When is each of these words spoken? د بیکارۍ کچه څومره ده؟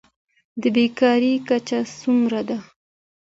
د 0.61 0.63
بیکارۍ 0.75 1.33
کچه 1.47 1.79
څومره 1.99 2.39
ده؟ 2.47 2.57